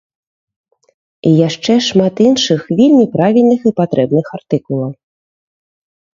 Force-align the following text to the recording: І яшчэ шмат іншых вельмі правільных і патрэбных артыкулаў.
І 1.31 1.33
яшчэ 1.47 1.73
шмат 1.89 2.15
іншых 2.29 2.65
вельмі 2.81 3.05
правільных 3.17 3.59
і 3.71 3.75
патрэбных 3.83 4.25
артыкулаў. 4.41 4.91